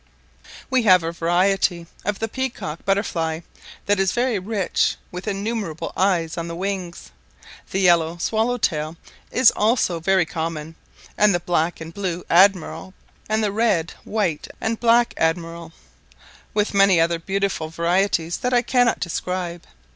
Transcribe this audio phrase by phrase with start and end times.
[0.71, 3.41] We have a variety of the peacock butterfly,
[3.85, 7.11] that is very rich, with innumerable eyes on the wings.
[7.69, 8.97] The yellow swallow tail
[9.29, 10.73] is also very common,
[11.19, 12.95] and the black and blue admiral,
[13.29, 15.71] and the red, white, and black admiral,
[16.55, 19.65] with many other beautiful varieties that I cannot describe.